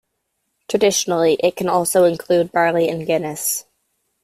[0.67, 3.65] Traditionally, it can also include barley and Guinness.